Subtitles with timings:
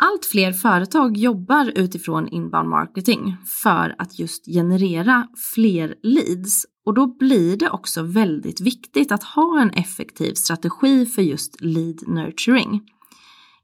[0.00, 7.06] Allt fler företag jobbar utifrån inbound marketing för att just generera fler leads och då
[7.06, 12.80] blir det också väldigt viktigt att ha en effektiv strategi för just lead nurturing.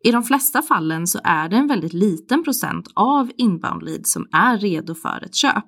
[0.05, 4.27] I de flesta fallen så är det en väldigt liten procent av inbound leads som
[4.33, 5.65] är redo för ett köp.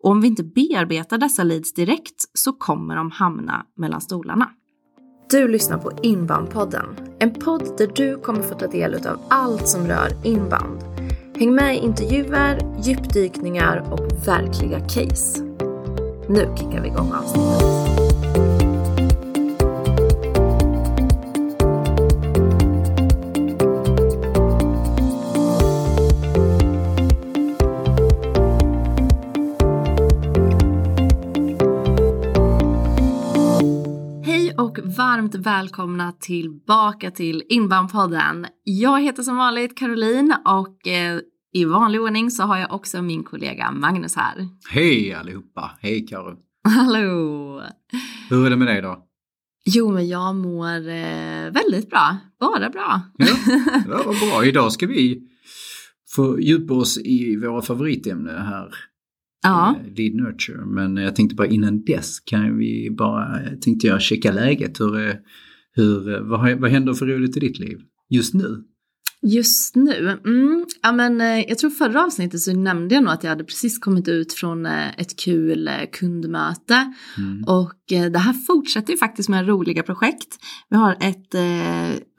[0.00, 4.50] Och om vi inte bearbetar dessa leads direkt så kommer de hamna mellan stolarna.
[5.32, 6.86] Du lyssnar på Inbandpodden.
[7.18, 10.78] en podd där du kommer få ta del av allt som rör inband.
[11.36, 15.42] Häng med i intervjuer, djupdykningar och verkliga case.
[16.28, 17.91] Nu kickar vi igång avsnittet.
[35.02, 38.46] Varmt välkomna tillbaka till Inboundpodden.
[38.64, 41.20] Jag heter som vanligt Caroline och eh,
[41.52, 44.48] i vanlig ordning så har jag också min kollega Magnus här.
[44.70, 45.70] Hej allihopa!
[45.80, 46.36] Hej Karo!
[46.68, 47.62] Hallå!
[48.30, 49.04] Hur är det med dig då?
[49.64, 52.16] Jo, men jag mår eh, väldigt bra.
[52.40, 53.00] Bara bra.
[53.16, 53.26] Ja,
[53.86, 54.44] det var bra.
[54.44, 55.22] Idag ska vi
[56.16, 58.74] fördjupa oss i våra favoritämne här
[59.42, 59.76] Ja.
[59.76, 60.66] Eh, lead nurture.
[60.66, 64.80] Men jag tänkte bara innan dess kan vi bara, tänkte jag checka läget.
[64.80, 65.14] Hur, eh,
[65.74, 67.78] hur, eh, vad, vad händer för roligt i ditt liv
[68.10, 68.64] just nu?
[69.26, 70.18] Just nu?
[70.24, 73.44] Mm, ja, men, eh, jag tror förra avsnittet så nämnde jag nog att jag hade
[73.44, 76.94] precis kommit ut från eh, ett kul eh, kundmöte.
[77.18, 77.44] Mm.
[77.44, 80.38] Och det här fortsätter ju faktiskt med roliga projekt.
[80.68, 81.34] Vi har ett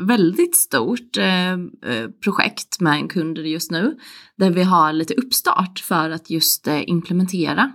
[0.04, 1.18] väldigt stort
[2.23, 3.95] projekt med en kund just nu.
[4.38, 7.72] Där vi har lite uppstart för att just implementera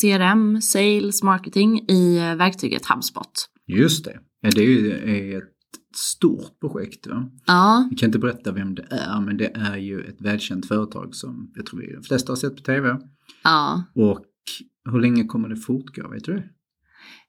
[0.00, 3.48] CRM, sales, marketing i verktyget HubSpot.
[3.66, 4.18] Just det.
[4.54, 5.53] Det är ju ett
[5.96, 7.06] stort projekt.
[7.06, 7.30] Va?
[7.46, 7.88] Ja.
[7.90, 11.52] Vi kan inte berätta vem det är men det är ju ett välkänt företag som
[11.54, 12.98] jag tror vi de flesta har sett på tv.
[13.44, 13.84] Ja.
[13.94, 14.24] Och
[14.90, 16.44] hur länge kommer det fortgå, vet du det?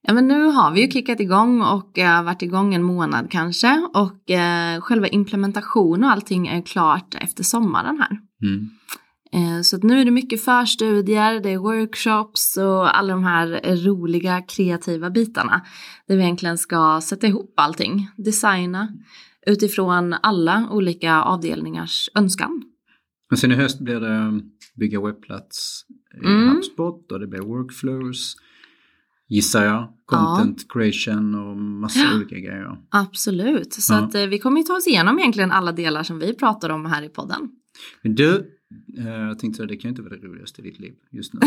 [0.02, 3.88] Ja men nu har vi ju kickat igång och uh, varit igång en månad kanske
[3.94, 8.20] och uh, själva implementation och allting är klart efter sommaren här.
[8.48, 8.70] Mm.
[9.36, 14.42] Eh, så nu är det mycket förstudier, det är workshops och alla de här roliga
[14.42, 15.62] kreativa bitarna.
[16.08, 18.88] Där vi egentligen ska sätta ihop allting, designa
[19.48, 22.64] utifrån alla olika avdelningars önskan.
[23.30, 24.42] Men sen i höst blir det
[24.76, 25.86] bygga webbplats
[26.24, 26.50] i mm.
[26.50, 28.36] HubSpot och det blir workflows
[29.28, 29.94] gissar jag.
[30.06, 30.74] Content ja.
[30.74, 32.16] creation och massa ja.
[32.16, 32.78] olika grejer.
[32.90, 34.00] Absolut, så ja.
[34.00, 36.86] att eh, vi kommer ju ta oss igenom egentligen alla delar som vi pratar om
[36.86, 37.50] här i podden.
[38.02, 38.55] Men du,
[39.28, 41.40] jag tänkte att det kan ju inte vara det roligaste i ditt liv just nu.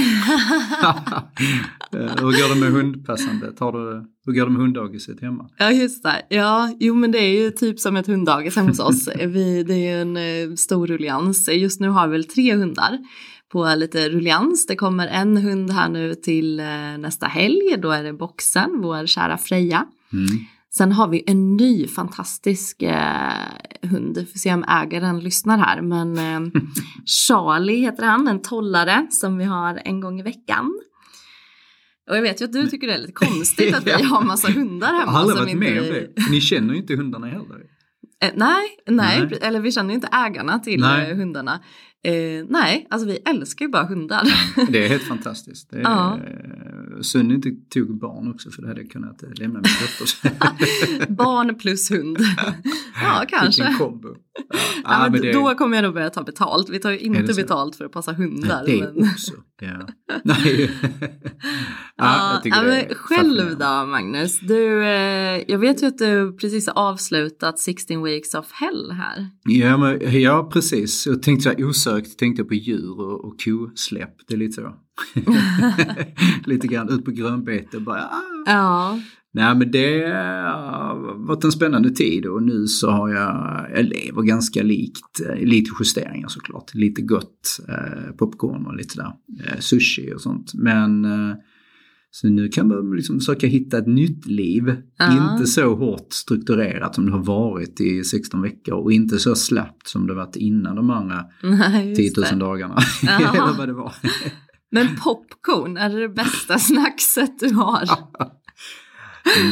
[1.93, 3.59] Eh, hur går det med hundpassandet?
[3.59, 5.51] Har du, hur går det med hunddagiset hemma?
[5.59, 6.23] Ja just det.
[6.29, 9.09] Ja, jo men det är ju typ som ett hunddagis hemma hos oss.
[9.27, 11.49] Vi, det är en eh, stor rullians.
[11.49, 12.99] Just nu har vi väl tre hundar
[13.53, 14.67] på lite rullians.
[14.67, 16.57] Det kommer en hund här nu till
[16.99, 17.77] nästa helg.
[17.79, 19.87] Då är det boxen, vår kära Freja.
[20.13, 20.27] Mm.
[20.71, 23.33] Sen har vi en ny fantastisk eh,
[23.83, 26.61] hund, vi får se om ägaren lyssnar här, men eh,
[27.07, 30.81] Charlie heter han, en tollare som vi har en gång i veckan.
[32.11, 34.53] Och jag vet ju att du tycker det är lite konstigt att vi har massa
[34.53, 35.03] hundar hemma.
[35.03, 36.31] Jag har aldrig varit med om det.
[36.31, 37.63] Ni känner ju inte hundarna heller.
[38.23, 41.15] Eh, nej, nej, nej, eller vi känner ju inte ägarna till nej.
[41.15, 41.61] hundarna.
[42.05, 44.23] Eh, nej, alltså vi älskar ju bara hundar.
[44.71, 45.71] Det är helt fantastiskt.
[45.71, 46.19] Det är, ja.
[47.03, 51.13] Synd inte tog barn också för det hade jag kunnat eh, lämna min dotter.
[51.13, 52.19] barn plus hund.
[53.03, 53.75] ja, kanske.
[53.79, 54.09] Kombo.
[54.49, 54.59] Ja.
[54.85, 55.33] Ja, men det...
[55.33, 56.69] Då kommer jag nog börja ta betalt.
[56.69, 58.67] Vi tar ju inte betalt för att passa hundar.
[58.67, 59.11] Det men...
[59.11, 59.33] också.
[59.61, 59.89] Ja.
[60.25, 60.71] Nej.
[61.97, 64.41] ja, ja, men själv då Magnus?
[64.41, 69.31] Du, eh, jag vet ju att du precis har avslutat 16 weeks of hell här.
[69.45, 71.07] Ja, men, ja precis.
[71.07, 74.15] Jag tänkte så här osökt tänkte på djur och, och kosläpp.
[74.29, 74.75] Det är lite så.
[76.51, 78.03] lite grann ut på grönbete bara.
[78.03, 78.23] Ah.
[78.47, 78.99] Ja.
[79.39, 84.23] Nej men det har varit en spännande tid och nu så har jag, jag lever
[84.23, 86.75] ganska likt, lite justeringar såklart.
[86.75, 89.13] Lite gott, eh, popcorn och lite där,
[89.47, 90.55] eh, sushi och sånt.
[90.55, 91.37] Men eh,
[92.11, 94.77] så nu kan man liksom försöka hitta ett nytt liv.
[94.99, 95.33] Ja.
[95.33, 99.89] Inte så hårt strukturerat som det har varit i 16 veckor och inte så slappt
[99.89, 102.37] som det varit innan de andra Nej, 10 000 det.
[102.37, 102.79] dagarna.
[103.03, 103.93] Eller vad det var.
[104.71, 107.89] Men popcorn, är det det bästa snackset du har?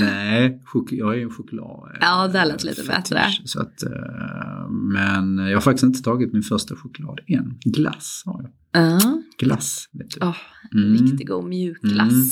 [0.00, 1.90] Nej, jag är en choklad.
[1.94, 3.26] Eh, ja, det lät lite fetish, bättre.
[3.44, 7.58] Så att, eh, men jag har faktiskt inte tagit min första choklad än.
[7.64, 8.52] Glass har jag.
[8.82, 9.16] Uh.
[9.38, 10.26] Glass, vet du.
[10.26, 10.36] Oh,
[10.74, 10.92] mm.
[10.92, 12.12] Riktigt god mjukglass.
[12.12, 12.24] Mm.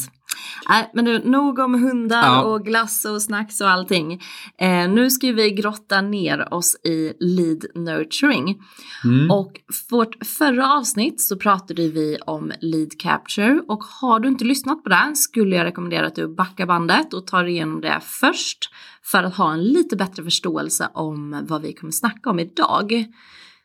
[0.69, 2.43] Nej, men nu, nog om hundar Ja.
[2.43, 4.23] och glass och snacks och allting.
[4.59, 8.63] Eh, nu ska vi grotta ner oss i lead nurturing.
[9.05, 9.31] Mm.
[9.31, 9.61] Och
[9.91, 14.89] vårt förra avsnitt så pratade vi om lead capture och har du inte lyssnat på
[14.89, 18.71] det skulle jag rekommendera att du backar bandet och tar igenom det först
[19.03, 23.05] för att ha en lite bättre förståelse om vad vi kommer snacka om idag.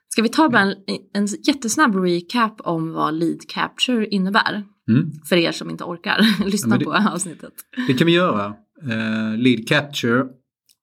[0.09, 0.75] Ska vi ta bara en,
[1.13, 4.63] en jättesnabb recap om vad lead capture innebär?
[4.89, 5.11] Mm.
[5.29, 7.53] För er som inte orkar lyssna det- på avsnittet.
[7.87, 8.45] Det kan vi göra.
[8.83, 10.19] Eh, lead capture,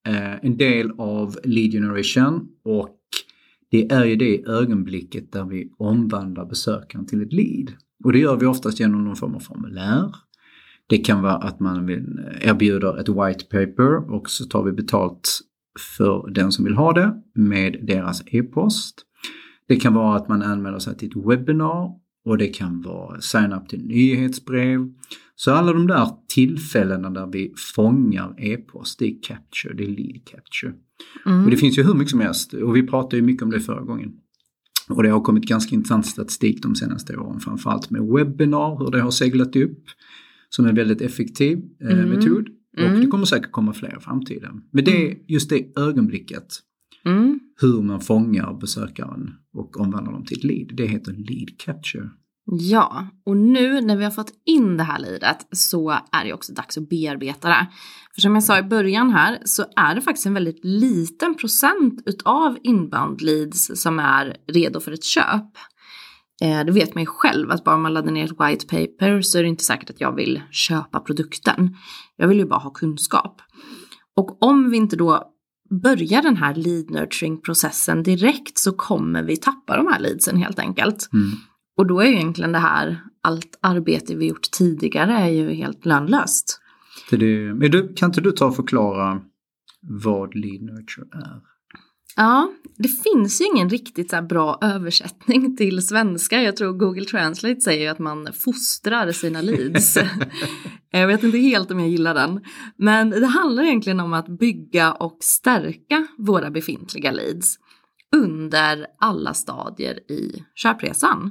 [0.08, 2.99] eh, en del av lead generation och
[3.70, 7.73] det är ju det ögonblicket där vi omvandlar besökaren till ett lead.
[8.05, 10.14] Och det gör vi oftast genom någon form av formulär.
[10.88, 15.41] Det kan vara att man vill erbjuder ett white paper och så tar vi betalt
[15.97, 19.02] för den som vill ha det med deras e-post.
[19.69, 21.91] Det kan vara att man anmäler sig till ett webbinar
[22.26, 24.93] och det kan vara sign up till nyhetsbrev.
[25.34, 30.25] Så alla de där tillfällena där vi fångar e-post, det är capture, det är lead
[30.25, 30.73] capture.
[31.26, 31.44] Mm.
[31.44, 33.61] Och det finns ju hur mycket som helst och vi pratade ju mycket om det
[33.61, 34.12] förra gången.
[34.88, 39.00] Och det har kommit ganska intressant statistik de senaste åren, framförallt med webbinar, hur det
[39.00, 39.84] har seglat upp
[40.49, 42.08] som en väldigt effektiv eh, Mm.
[42.08, 42.49] metod.
[42.76, 43.00] Och Mm.
[43.00, 44.62] det kommer säkert komma fler i framtiden.
[44.73, 46.46] Men det är just det ögonblicket,
[47.05, 52.11] Mm hur man fångar besökaren och omvandlar dem till ett lead, det heter lead capture.
[52.50, 56.53] Ja, och nu när vi har fått in det här lidet så är det också
[56.53, 57.67] dags att bearbeta det.
[58.14, 62.03] För som jag sa i början här så är det faktiskt en väldigt liten procent
[62.06, 65.50] utav inbound leads som är redo för ett köp.
[66.43, 69.38] Eh, det vet man ju själv att bara man laddar ner ett white paper så
[69.38, 71.76] är det inte säkert att jag vill köpa produkten.
[72.17, 73.41] Jag vill ju bara ha kunskap.
[74.17, 75.36] Och om vi inte då
[75.71, 80.59] börjar den här lead nurturing processen direkt så kommer vi tappa de här leadsen helt
[80.59, 81.09] enkelt.
[81.13, 81.31] Mm.
[81.77, 85.87] Och då är ju egentligen det här, allt arbete vi gjort tidigare är ju helt
[85.87, 86.61] lönlöst.
[87.11, 89.21] Det, kan inte du ta och förklara
[89.81, 91.41] vad lead nurture är?
[92.17, 96.43] Ja, det finns ju ingen riktigt så bra översättning till svenska.
[96.43, 99.99] Jag tror Google Translate säger att man fostrar sina leads.
[100.91, 102.41] jag vet inte helt om jag gillar den.
[102.77, 107.59] Men det handlar egentligen om att bygga och stärka våra befintliga leads
[108.17, 111.31] under alla stadier i köpresan.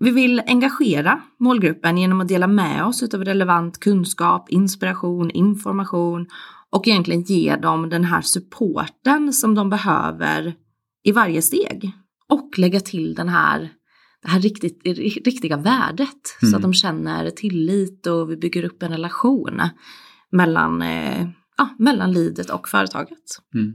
[0.00, 6.26] Vi vill engagera målgruppen genom att dela med oss av relevant kunskap, inspiration, information
[6.76, 10.54] och egentligen ge dem den här supporten som de behöver
[11.04, 11.92] i varje steg.
[12.28, 13.60] Och lägga till den här,
[14.22, 14.80] det här riktigt,
[15.26, 16.56] riktiga värdet så Mm.
[16.56, 19.60] att de känner tillit och vi bygger upp en relation
[20.32, 23.24] mellan, eh, ja, mellan lidet och företaget.
[23.54, 23.74] Mm.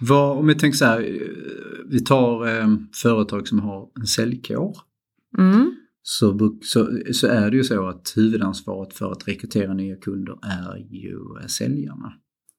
[0.00, 2.68] Vad, om vi tänker så här, eh, vi tar eh,
[3.02, 4.76] företag som har en säljkår.
[5.38, 5.74] Mm.
[6.02, 10.76] Så, så, så är det ju så att huvudansvaret för att rekrytera nya kunder är
[10.76, 12.12] ju säljarna.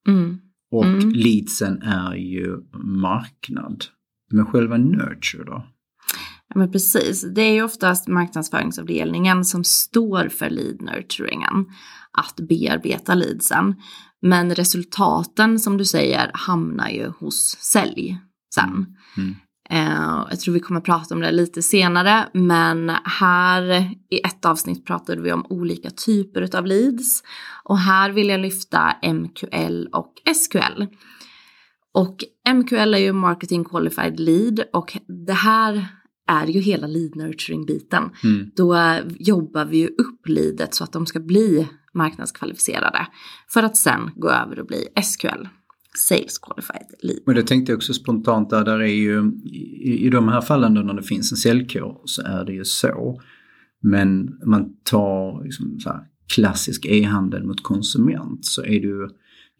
[0.08, 0.38] Mm.
[0.72, 1.10] Och Mm.
[1.10, 2.58] leadsen är ju
[3.02, 3.86] marknad.
[4.32, 5.66] Men själva nurture då?
[6.48, 7.34] Ja, men precis.
[7.36, 11.66] Det är ju oftast marknadsföringsavdelningen som står för lead nurturingen.
[12.12, 13.76] Att bearbeta leadsen.
[14.22, 18.18] Men resultaten som du säger hamnar ju hos sälj
[18.56, 18.96] sen.
[19.18, 19.36] Mm.
[19.72, 22.30] Eh, jag tror vi kommer prata om det lite senare.
[22.34, 23.72] Men här
[24.10, 27.24] i ett avsnitt pratade vi om olika typer av leads.
[27.64, 30.86] Och här vill jag lyfta MQL och SQL.
[31.94, 32.24] Och
[32.54, 35.88] MQL är ju Marketing Qualified Lead och det här
[36.28, 38.10] är ju hela lead nurturing biten.
[38.24, 38.52] Mm.
[38.56, 43.08] Då jobbar vi ju upp leadet så att de ska bli marknadskvalificerade
[43.54, 45.48] för att sen gå över och bli SQL,
[45.98, 47.20] Sales Qualified Lead.
[47.26, 50.74] Men det tänkte jag också spontant där, där är ju i, i de här fallen
[50.74, 53.22] då när det finns en säljkår så är det ju så.
[53.82, 56.00] Men man tar liksom så här,
[56.36, 59.08] klassisk e-handel mot konsument så är det ju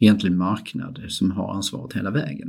[0.00, 2.48] egentligen marknad som har ansvaret hela vägen.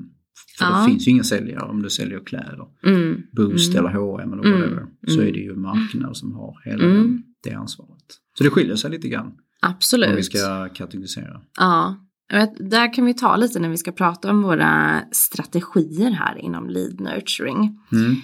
[0.58, 0.80] För Ja.
[0.80, 3.22] det finns ju inga säljare om du säljer kläder, Mm.
[3.36, 3.86] Boost Mm.
[3.86, 4.60] eller H&M eller Mm.
[4.62, 4.86] whatever.
[5.08, 5.28] Så Mm.
[5.28, 7.24] är det ju marknad som har hela Mm.
[7.44, 8.04] det ansvaret.
[8.38, 10.10] Så det skiljer sig lite grann Absolut.
[10.10, 11.42] om vi ska kategorisera.
[11.60, 11.96] Ja,
[12.58, 17.00] där kan vi ta lite när vi ska prata om våra strategier här inom lead
[17.00, 17.80] nurturing.
[17.92, 18.16] Mm.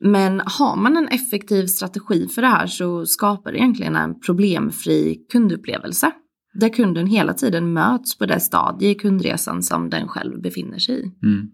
[0.00, 5.26] Men har man en effektiv strategi för det här så skapar det egentligen en problemfri
[5.32, 6.12] kundupplevelse.
[6.54, 10.94] Där kunden hela tiden möts på det stadie i kundresan som den själv befinner sig
[10.94, 11.26] i.
[11.26, 11.50] Mm.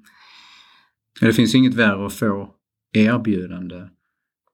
[1.21, 2.55] Det finns inget värre att få
[2.93, 3.89] erbjudande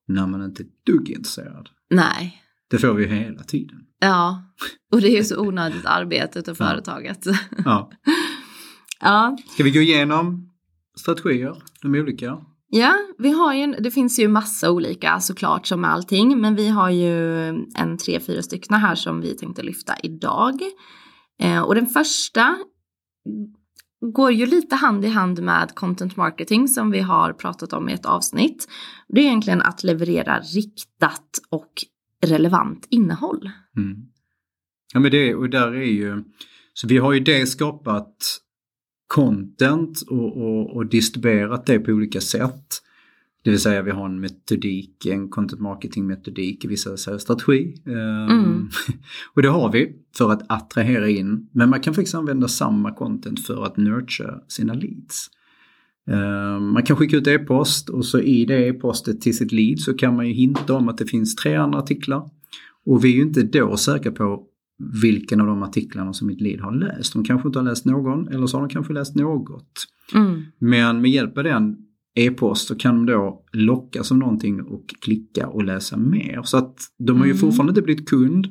[0.09, 1.69] när man inte är ett dugg intresserad.
[1.91, 3.79] Nej, Det får vi ju hela tiden.
[4.01, 4.43] ja.
[4.93, 6.67] Och det är ju så onödigt arbete utav Ja.
[6.67, 7.25] företaget.
[7.65, 7.91] Ja.
[9.01, 10.51] ja, Ska vi gå igenom
[11.01, 12.39] strategier, de olika?
[12.69, 16.69] Ja, vi har ju, det finns ju massa olika såklart som med allting, men vi
[16.69, 17.47] har ju
[17.79, 20.61] en tre, fyra stycken här som vi tänkte lyfta idag.
[21.41, 22.57] Eh, och den första
[24.15, 27.93] går ju lite hand i hand med content marketing som vi har pratat om i
[27.93, 28.69] ett avsnitt.
[29.09, 31.71] Det är egentligen att leverera riktat och
[32.27, 33.51] relevant innehåll.
[33.77, 33.97] Mm.
[34.95, 36.25] Ja men det, och där är ju,
[36.73, 38.41] så vi har ju det skapat
[39.07, 42.83] content och, och, och distribuerat det på olika sätt.
[43.43, 47.83] Det vill säga vi har en metodik, en content marketing metodik, vissa säger strategi.
[47.87, 48.69] Ehm, mm.
[49.35, 51.49] och det har vi för att attrahera in.
[51.53, 55.31] Men man kan faktiskt använda samma content för att nurture sina leads.
[56.07, 59.95] Ehm, man kan skicka ut e-post och så i det e-postet till sitt lead så
[59.95, 62.31] kan man ju hinta om att det finns tre andra artiklar.
[62.87, 64.43] Och vi är ju inte då säkra på
[65.03, 67.13] vilken av de artiklarna som mitt lead har läst.
[67.13, 69.87] De kanske inte har läst någon eller så har de kanske läst något.
[70.15, 70.43] Mm.
[70.59, 71.77] Men med hjälp av den
[72.15, 76.41] e-post så kan de då lockas av någonting och klicka och läsa mer.
[76.45, 77.41] Så att de har ju mm.
[77.41, 78.49] fortfarande inte blivit kund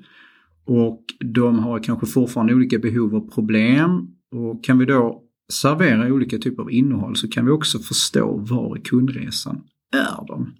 [0.65, 4.07] och de har kanske fortfarande olika behov och problem.
[4.31, 8.77] Och kan vi då servera olika typer av innehåll så kan vi också förstå var
[8.77, 9.61] i kundresan
[9.93, 10.53] är de.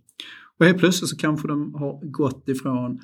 [0.60, 3.00] Och helt plötsligt så kanske de har gått ifrån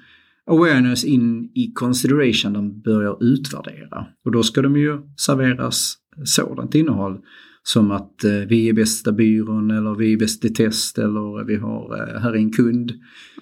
[0.46, 4.06] awareness in i consideration, de börjar utvärdera.
[4.26, 7.20] Och då ska de ju serveras sådant innehåll
[7.64, 11.56] som att eh, vi är bästa byrån eller vi är bäst i test eller vi
[11.56, 12.92] har, eh, här är en kund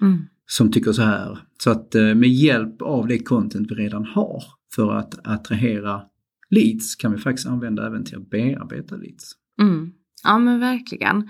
[0.01, 0.17] mm.
[0.46, 1.39] som tycker så här.
[1.63, 4.43] Så att eh, med hjälp av det content vi redan har
[4.75, 6.01] för att attrahera
[6.50, 9.32] leads kan vi faktiskt använda även till att bearbeta leads.
[9.62, 9.91] Mm.
[10.24, 11.29] Ja men verkligen.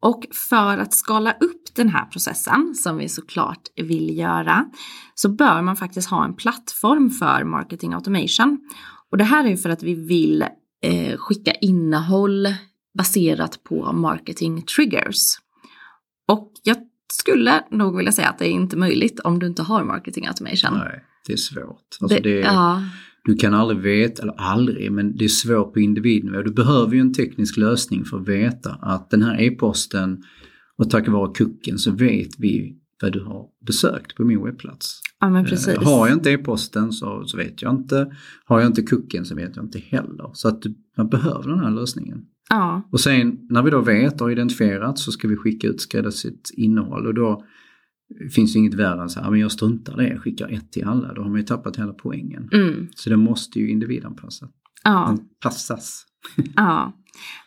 [0.00, 4.70] Och för att skala upp den här processen, som vi såklart vill göra,
[5.14, 8.58] så bör man faktiskt ha en plattform för marketing automation.
[9.10, 10.44] Och det här är ju för att vi vill
[10.82, 12.48] eh, skicka innehåll
[12.98, 15.36] baserat på marketing triggers.
[16.28, 16.76] Och jag
[17.12, 20.78] skulle nog vilja säga att det är inte möjligt om du inte har marketing automation.
[20.78, 21.96] Nej, det är svårt.
[22.00, 22.82] Alltså det, det, ja.
[23.24, 26.42] Du kan aldrig veta, eller aldrig, men det är svårt på individnivå.
[26.42, 30.22] Du behöver ju en teknisk lösning för att veta att den här e-posten
[30.76, 35.00] och tack vare kucken så vet vi vad du har besökt på min webbplats.
[35.20, 35.68] Ja, men precis.
[35.68, 38.12] Eh, har jag inte e-posten så, så vet jag inte.
[38.44, 40.30] Har jag inte kucken så vet jag inte heller.
[40.32, 40.62] Så att
[40.96, 42.24] man behöver den här lösningen.
[42.50, 42.88] Ja.
[42.92, 47.06] Och sen när vi då vet och identifierat så ska vi skicka ut skräddarsytt innehåll
[47.06, 47.44] och då
[48.34, 50.84] finns det inget värre än så här, men jag struntar det, jag skickar ett till
[50.84, 51.14] alla.
[51.14, 52.48] Då har man ju tappat hela poängen.
[52.52, 52.88] Mm.
[52.94, 54.50] Så det måste ju individanpassas.
[54.84, 55.16] Ja.
[55.42, 56.04] Passas.
[56.56, 56.92] ja.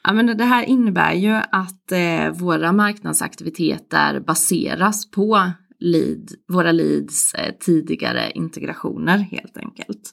[0.03, 7.33] ja, men det här innebär ju att eh, våra marknadsaktiviteter baseras på lead, våra leads
[7.33, 10.11] eh, tidigare integrationer helt enkelt.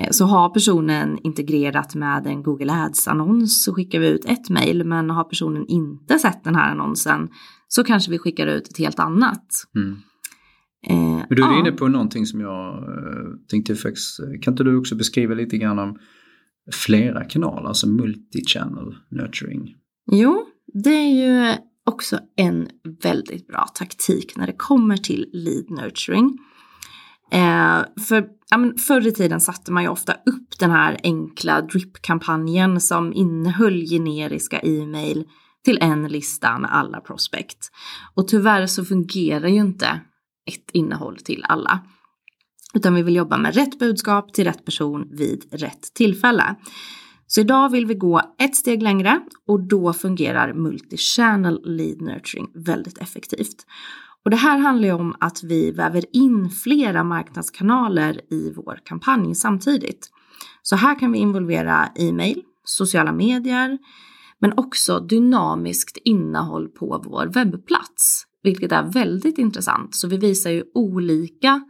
[0.00, 4.84] Eh, så har personen integrerat med en Google Ads-annons så skickar vi ut ett mejl,
[4.84, 7.28] men har personen inte sett den här annonsen
[7.68, 9.46] så kanske vi skickar ut ett helt annat.
[9.76, 9.96] Mm.
[10.88, 11.60] Eh, men du är ja.
[11.60, 15.78] inne på någonting som jag eh, tänkte faktiskt, kan inte du också beskriva lite grann
[15.78, 15.98] om
[16.72, 19.74] flera kanaler, alltså multi-channel nurturing?
[20.12, 20.46] Jo,
[20.84, 21.54] det är ju
[21.86, 22.68] också en
[23.02, 26.38] väldigt bra taktik när det kommer till lead nurturing.
[27.32, 31.60] Eh, för ja, men förr i tiden satte man ju ofta upp den här enkla
[31.60, 35.24] drip-kampanjen som innehöll generiska e-mail
[35.66, 37.58] till en lista med alla prospect.
[38.14, 40.00] Och tyvärr så fungerar ju inte
[40.46, 41.80] ett innehåll till alla.
[42.74, 46.56] Utan vi vill jobba med rätt budskap till rätt person vid rätt tillfälle.
[47.26, 52.98] Så idag vill vi gå ett steg längre och då fungerar multichannel lead nurturing väldigt
[52.98, 53.66] effektivt.
[54.24, 59.34] Och det här handlar ju om att vi väver in flera marknadskanaler i vår kampanj
[59.34, 60.10] samtidigt.
[60.62, 63.78] Så här kan vi involvera e-mail, sociala medier,
[64.40, 69.94] men också dynamiskt innehåll på vår webbplats, vilket är väldigt intressant.
[69.94, 71.60] Så vi visar ju olika,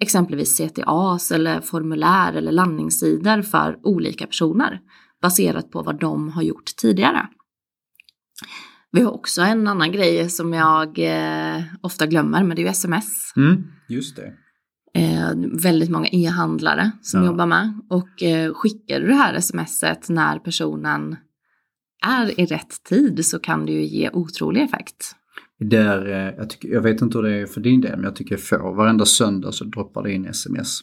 [0.00, 4.80] exempelvis CTAs eller formulär eller landningssidor för olika personer
[5.22, 7.28] baserat på vad de har gjort tidigare.
[8.90, 12.70] Vi har också en annan grej som jag eh, ofta glömmer, men det är ju
[12.70, 13.32] sms.
[13.36, 14.32] Mm, just det.
[14.94, 15.32] Eh,
[15.62, 17.26] väldigt många e-handlare som ja.
[17.26, 17.80] jobbar med.
[17.90, 21.16] Och eh, skickar du det här smset när personen
[22.06, 25.14] är i rätt tid så kan det ju ge otrolig effekt.
[25.60, 28.16] Där, eh, jag, tycker, jag vet inte hur det är för din del, men jag
[28.16, 28.74] tycker får.
[28.74, 30.80] Varenda söndag så droppar det in sms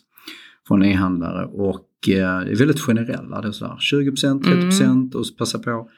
[0.68, 3.42] från e-handlare och eh, det är väldigt generella.
[3.42, 5.12] Det är sådär 20%, 30% mm.
[5.14, 5.90] och passa på.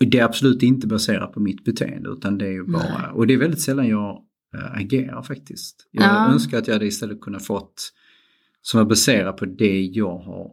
[0.00, 3.10] Och det är absolut inte baserat på mitt beteende utan det är ju bara, Nej.
[3.12, 4.22] och det är väldigt sällan jag
[4.54, 5.88] äh, agerar faktiskt.
[5.90, 6.32] Jag ja.
[6.32, 7.92] önskar att jag hade istället kunnat fått
[8.62, 10.50] som var baserat på det jag har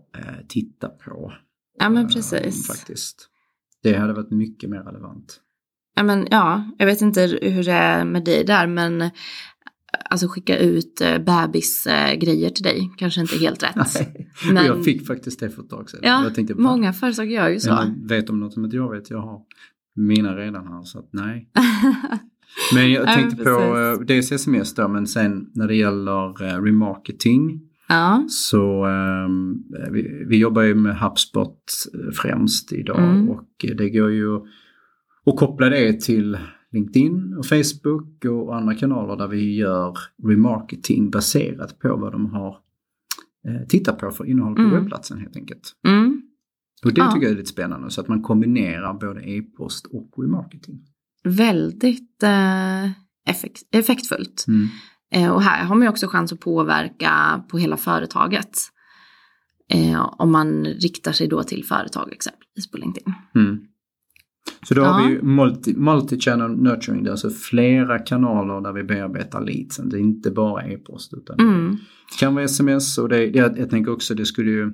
[0.48, 1.34] tittat på.
[1.80, 2.68] Ja men precis.
[2.68, 3.30] Faktiskt.
[3.84, 5.40] Det hade varit mycket mer relevant.
[5.96, 9.10] Ja, men, ja, jag vet inte hur det är med dig där, men
[10.10, 13.76] alltså skicka ut eh, bebisgrejer till dig kanske inte helt rätt.
[13.76, 16.00] Nej, Men- jag fick faktiskt det för ett tag sedan.
[16.04, 17.74] Ja, jag tänkte, Många företag gör ju så.
[17.74, 19.10] Men vet de något som inte jag vet?
[19.10, 19.42] Jag har
[19.96, 21.50] mina redan här så att nej.
[22.74, 26.62] Men jag Ja, tänkte på eh, dels sms då men sen när det gäller eh,
[26.64, 28.26] remarketing ja.
[28.30, 31.64] så ehm, vi, vi jobbar ju med HubSpot
[31.94, 33.30] eh, främst idag Mm.
[33.30, 34.36] och det går ju
[35.26, 36.38] att koppla det till
[36.72, 39.98] LinkedIn och Facebook och andra kanaler där vi gör
[40.28, 42.58] remarketing baserat på vad de har
[43.48, 44.74] eh, tittat på för innehåll på Mm.
[44.74, 45.72] webbplatsen helt enkelt.
[45.88, 46.22] Mm.
[46.86, 47.12] Och det Ja.
[47.12, 50.80] tycker jag är lite spännande så att man kombinerar både e-post och remarketing.
[51.24, 52.86] Väldigt eh,
[53.30, 54.46] effekt, effektfullt.
[54.48, 54.68] Mm.
[55.14, 58.50] Eh, och här har man ju också chans att påverka på hela företaget.
[59.74, 63.14] Eh, om man riktar sig då till företag exempelvis på LinkedIn.
[63.36, 63.60] Mm.
[64.68, 65.08] Så då har Ja.
[65.08, 69.90] vi ju multi, multi-channel nurturing, det är alltså flera kanaler där vi bearbetar leadsen.
[69.90, 71.72] Det är inte bara e-post utan Mm.
[72.12, 74.72] det kan vara sms och det, jag, jag tänker också det skulle ju,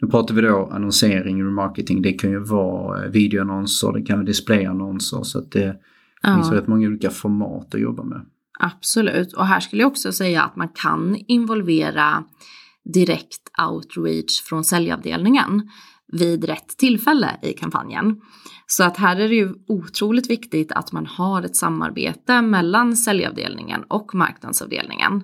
[0.00, 4.26] nu pratar vi då annonsering, remarketing, det kan ju vara eh, videoannonser, det kan vara
[4.26, 5.76] displayannonser så att det
[6.24, 8.20] finns Ja, rätt många olika format att jobba med.
[8.62, 9.32] Absolut.
[9.32, 12.24] Och här skulle jag också säga att man kan involvera
[12.94, 15.70] direkt outreach från säljavdelningen
[16.12, 18.20] vid rätt tillfälle i kampanjen.
[18.66, 23.84] Så att här är det ju otroligt viktigt att man har ett samarbete mellan säljavdelningen
[23.88, 25.22] och marknadsavdelningen.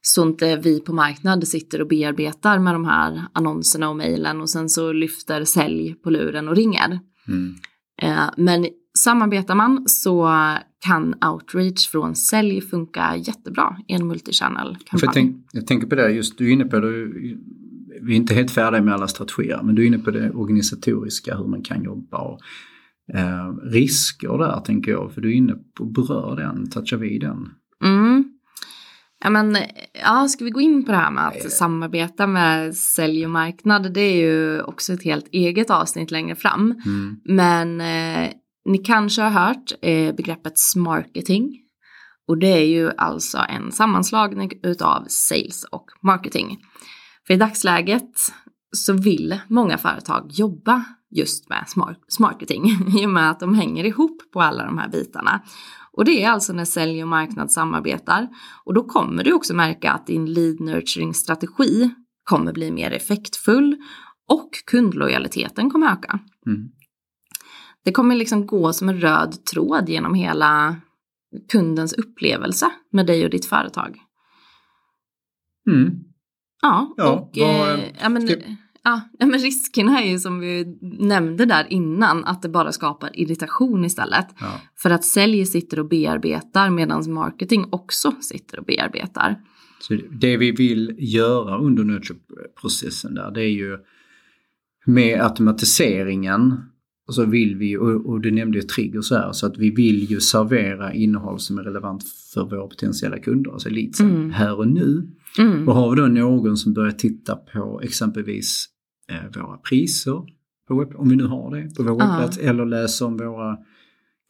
[0.00, 4.50] Så inte vi på marknad sitter och bearbetar med de här annonserna och mejlen och
[4.50, 7.00] sen så lyfter sälj på luren och ringer.
[7.28, 7.54] Mm.
[8.02, 8.66] Eh, Men
[8.98, 10.30] samarbetar man så
[10.84, 15.00] kan outreach från sälj funka jättebra i en multichannel-kampanj.
[15.02, 16.90] jag, tänk, jag tänker på det, just du är inne på det,
[18.02, 21.36] vi är inte helt färdiga med alla strategier, men du är inne på det organisatoriska,
[21.36, 22.40] hur man kan jobba och
[23.14, 27.48] eh, risker där tänker jag, för du är inne på, berör den, touchar vi den.
[27.84, 28.24] Mm.
[29.24, 29.56] Ja, men,
[30.02, 31.50] ja, ska vi gå in på det här med att Nej.
[31.50, 33.92] samarbeta med sälj och marknad?
[33.94, 36.74] Det är ju också ett helt eget avsnitt längre fram.
[36.86, 37.16] Mm.
[37.24, 38.30] Men eh,
[38.64, 41.58] ni kanske har hört eh, begreppet smarketing.
[42.28, 46.58] Och det är ju alltså en sammanslagning utav sales och marketing.
[47.26, 48.12] För i dagsläget
[48.76, 51.64] så vill många företag jobba just med
[52.08, 52.64] smarketing
[52.98, 55.42] i och med att de hänger ihop på alla de här bitarna.
[55.92, 58.28] Och det är alltså när sälj och marknad samarbetar.
[58.64, 61.90] Och då kommer du också märka att din lead nurturing strategi
[62.24, 63.76] kommer bli mer effektfull
[64.28, 66.18] och kundlojaliteten kommer öka.
[66.46, 66.68] Mm.
[67.84, 70.76] Det kommer liksom gå som en röd tråd genom hela
[71.52, 73.96] kundens upplevelse med dig och ditt företag.
[75.70, 75.90] Mm.
[76.62, 78.36] Ja, Ja, och vad- eh, ja, men, ska-
[78.82, 83.10] ja, ja, men riskerna är ju som vi nämnde där innan att det bara skapar
[83.20, 84.26] irritation istället.
[84.40, 84.60] Ja.
[84.76, 89.40] För att sälj sitter och bearbetar medan marketing också sitter och bearbetar.
[89.80, 93.78] Så det vi vill göra under nurture-processen där, det är ju
[94.86, 96.54] med automatiseringen
[97.08, 100.10] och så vill vi, och, och du nämnde ju triggers här, så att vi vill
[100.10, 102.02] ju servera innehåll som är relevant
[102.34, 104.30] för våra potentiella kunder, alltså leadsen, Mm.
[104.30, 105.08] här och nu.
[105.38, 105.68] Mm.
[105.68, 108.66] Och har vi då någon som börjar titta på exempelvis
[109.10, 110.22] eh, våra priser,
[110.68, 111.96] på webb, om vi nu har det, på vår Ja.
[112.08, 113.56] webbplats, eller läser om våra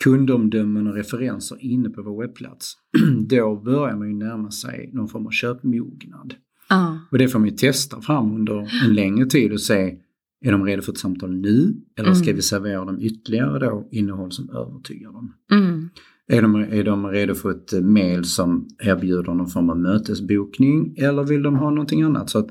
[0.04, 2.74] kundomdömen och referenser inne på vår webbplats,
[3.28, 6.34] då börjar man ju närma sig någon form av köpmognad.
[6.68, 6.98] Ja.
[7.10, 9.98] Och det får man ju testa fram under en längre tid och se,
[10.42, 11.74] är de redo för ett samtal nu?
[11.98, 12.36] Eller ska Mm.
[12.36, 15.34] vi servera dem ytterligare då innehåll som övertygar dem?
[15.52, 15.88] Mm.
[16.26, 21.24] Är de, är de redo för ett mail som erbjuder någon form av mötesbokning eller
[21.24, 22.30] vill de ha någonting annat?
[22.30, 22.48] Så att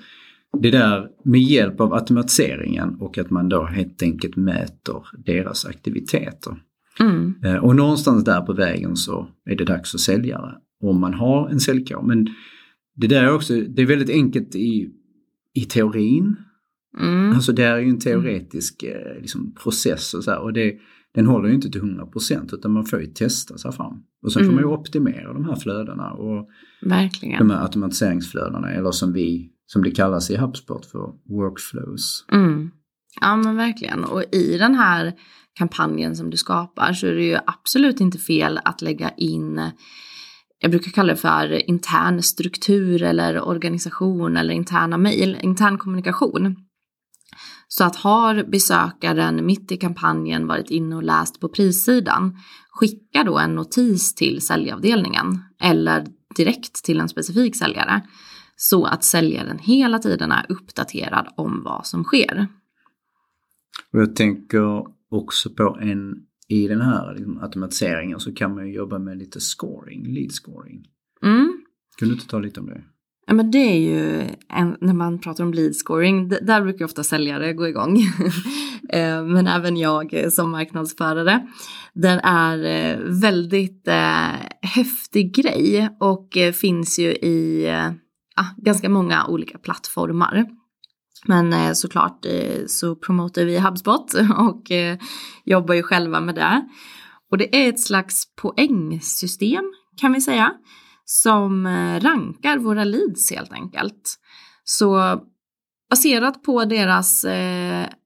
[0.61, 6.53] det där med hjälp av automatiseringen och att man då helt enkelt mäter deras aktiviteter.
[6.99, 7.33] Mm.
[7.45, 10.41] Eh, Och någonstans där på vägen så är det dags att sälja.
[10.83, 12.01] Om man har en säljkår.
[12.01, 12.27] Men
[12.95, 14.89] det där är också, det är väldigt enkelt i,
[15.53, 16.35] i teorin.
[16.99, 17.35] Mm.
[17.35, 20.73] Alltså det är ju en teoretisk eh, liksom, process och så här, och det,
[21.15, 23.93] den håller ju inte till 100% utan man får ju testa sig fram.
[24.23, 24.79] Och sen får man ju Mm.
[24.79, 26.47] optimera de här flödena och
[26.81, 27.37] Verkligen.
[27.37, 30.99] de här automatiseringsflödena eller som vi, som det kallas i HubSpot för
[31.29, 32.25] workflows.
[32.31, 32.71] Mm.
[33.21, 34.03] Ja men verkligen.
[34.03, 35.13] Och i den här
[35.53, 39.61] kampanjen som du skapar så är det ju absolut inte fel att lägga in
[40.63, 46.55] jag brukar kalla det för intern struktur eller organisation eller interna mejl, intern kommunikation.
[47.73, 52.37] Så att har besökaren mitt i kampanjen varit inne och läst på prissidan,
[52.69, 58.01] skicka då en notis till säljavdelningen eller direkt till en specifik säljare
[58.55, 62.47] så att säljaren hela tiden är uppdaterad om vad som sker.
[63.93, 66.15] Och jag tänker också på en
[66.47, 70.87] i den här liksom, automatiseringen så kan man ju jobba med lite scoring, lead scoring.
[71.21, 71.63] Mm.
[71.97, 72.83] Kan du inte ta lite om det?
[73.27, 77.03] Ja, men det är ju en, när man pratar om lead scoring, där brukar ofta
[77.03, 77.97] säljare gå igång.
[78.93, 81.47] Eh, men även jag som marknadsförare.
[81.93, 84.31] Den är eh, väldigt eh,
[84.61, 87.91] häftig grej och eh, finns ju i eh,
[88.57, 90.45] ganska många olika plattformar.
[91.25, 94.97] Men eh, såklart eh, så promotar vi HubSpot och eh,
[95.45, 96.67] jobbar ju själva med det.
[97.31, 99.63] Och det är ett slags poängsystem
[99.97, 100.53] kan vi säga
[101.05, 101.67] som
[102.01, 104.15] rankar våra leads helt enkelt.
[104.63, 105.21] Så
[105.89, 107.25] baserat på deras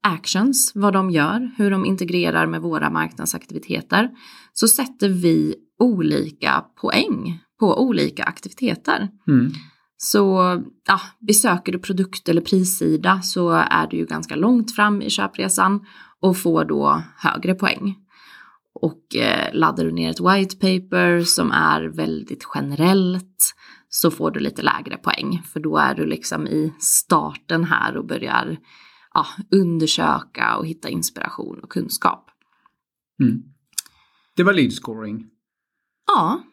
[0.04, 4.10] actions, vad de gör, hur de integrerar med våra marknadsaktiviteter,
[4.54, 9.10] så sätter vi olika poäng på olika aktiviteter.
[9.28, 9.52] Mm.
[9.98, 15.10] Så ja, besöker du produkt eller prissida så är du ju ganska långt fram i
[15.10, 15.86] köpresan
[16.22, 17.96] och får då högre poäng.
[18.82, 23.56] Och eh, laddar du ner ett white paper som är väldigt generellt
[23.90, 28.06] så får du lite lägre poäng för då är du liksom i starten här och
[28.06, 28.58] börjar
[29.14, 32.30] ja, undersöka och hitta inspiration och kunskap.
[33.22, 33.44] Mm.
[34.36, 35.26] Det var lead scoring.
[36.08, 36.44] Ja.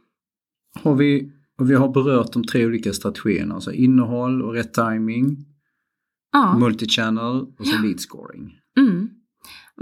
[0.82, 5.36] Har vi och vi har berört de tre olika strategierna, alltså innehåll och rätt timing,
[6.32, 6.58] ja.
[6.58, 8.58] multichannel och så lead scoring.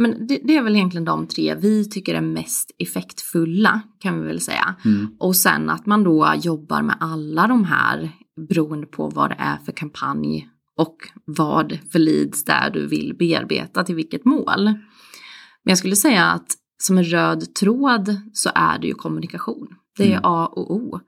[0.00, 4.26] Men det, det, är väl egentligen de tre vi tycker är mest effektfulla kan vi
[4.26, 4.74] väl säga.
[4.84, 5.08] Mm.
[5.18, 8.10] Och sen att man då jobbar med alla de här
[8.48, 13.84] beroende på vad det är för kampanj och vad för leads där du vill bearbeta
[13.84, 14.64] till vilket mål.
[14.64, 16.46] Men jag skulle säga att
[16.82, 19.68] som en röd tråd så är det ju kommunikation.
[19.96, 20.20] Det är mm.
[20.24, 21.00] A och O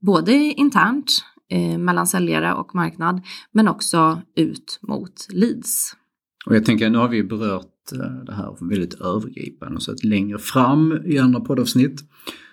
[0.00, 5.96] både internt eh, mellan säljare och marknad men också ut mot leads.
[6.46, 10.38] Och jag tänker, nu har vi berört eh, det här väldigt övergripande så att längre
[10.38, 12.00] fram i andra poddavsnitt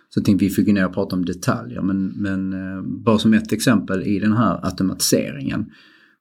[0.09, 3.51] så tänkte vi fick ner och prata om detaljer men, men eh, bara som ett
[3.51, 5.65] exempel i den här automatiseringen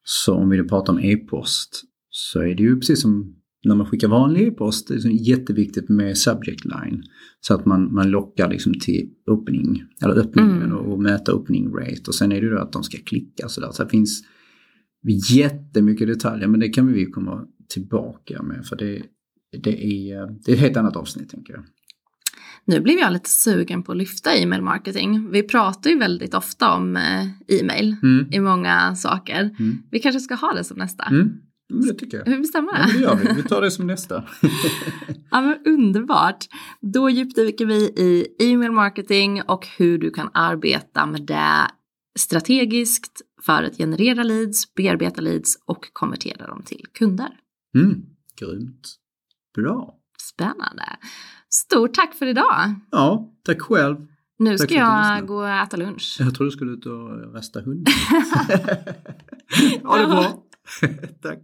[0.04, 4.08] så om vi pratar om e-post så är det ju precis som när man skickar
[4.08, 7.02] vanlig e-post, det är jätteviktigt med subject line.
[7.40, 10.76] Så att man, man lockar liksom till öppning, eller öppningen mm.
[10.76, 12.02] och, och mäta öppning rate.
[12.08, 13.68] Och sen är det ju att de ska klicka sådär.
[13.72, 14.22] Så det finns
[15.30, 19.02] jättemycket detaljer men det kan vi komma tillbaka med för det,
[19.58, 21.64] det, är, det är ett helt annat avsnitt tänker jag.
[22.64, 25.30] Nu blev jag lite sugen på att lyfta e-mail marketing.
[25.30, 27.22] Vi pratar ju väldigt ofta om eh,
[27.60, 28.28] e-mail mm.
[28.32, 29.40] i många saker.
[29.58, 29.82] Mm.
[29.90, 31.04] Vi kanske ska ha det som nästa.
[31.04, 31.30] Mm.
[31.86, 32.24] Det tycker jag.
[32.24, 32.78] Vi bestämmer det.
[32.78, 33.42] Ja, det gör vi.
[33.42, 34.24] Vi tar det som nästa.
[35.30, 36.44] ja, men underbart.
[36.80, 41.70] Då djupdyker vi i e-mail marketing och hur du kan arbeta med det
[42.18, 47.28] strategiskt för att generera leads, bearbeta leads och konvertera dem till kunder.
[47.74, 48.02] Mm,
[48.40, 48.96] grymt.
[49.54, 49.94] Bra.
[50.22, 50.84] Spännande.
[51.54, 52.74] Stort tack för idag.
[52.90, 53.96] Ja, tack själv.
[54.38, 56.16] Nu tack ska jag gå och äta lunch.
[56.18, 57.94] Jag tror du skulle ut och rasta hunden.
[59.84, 60.44] ha det bra.
[61.22, 61.38] tack.